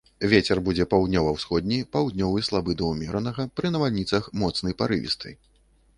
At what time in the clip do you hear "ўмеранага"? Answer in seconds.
2.95-3.45